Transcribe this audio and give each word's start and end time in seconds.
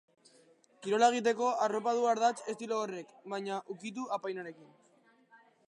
Kirola 0.85 1.09
egiteko 1.13 1.49
arropa 1.65 1.93
du 1.99 2.07
ardatz 2.13 2.37
estilo 2.55 2.81
horrek, 2.85 3.13
baina 3.35 3.61
ukitu 3.77 4.07
apainarekin. 4.19 4.77